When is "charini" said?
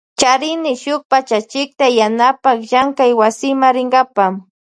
0.19-0.71